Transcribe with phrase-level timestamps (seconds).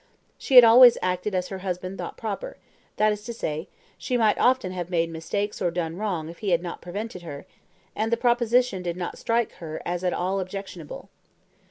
[0.39, 2.57] She had always acted as her husband thought proper,
[2.97, 3.67] that is to say,
[3.99, 7.45] she might often have made mistakes or done wrong if he had not prevented her,
[7.95, 11.09] and the proposition did not strike her as at all objectionable.